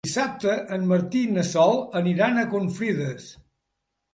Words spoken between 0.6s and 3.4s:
en Martí i na Sol aniran a Confrides.